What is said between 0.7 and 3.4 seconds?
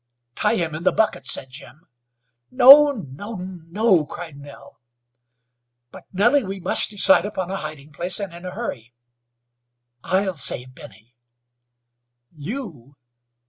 in the bucket," said Jim. "No, no,